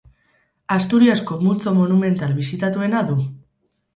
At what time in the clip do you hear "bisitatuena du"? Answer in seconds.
2.39-3.21